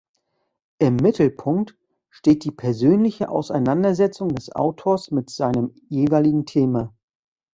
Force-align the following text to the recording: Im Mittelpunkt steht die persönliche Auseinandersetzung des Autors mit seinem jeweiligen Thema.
Im 0.79 0.95
Mittelpunkt 0.95 1.77
steht 2.09 2.43
die 2.43 2.49
persönliche 2.51 3.29
Auseinandersetzung 3.29 4.29
des 4.29 4.49
Autors 4.55 5.11
mit 5.11 5.29
seinem 5.29 5.75
jeweiligen 5.89 6.47
Thema. 6.47 6.95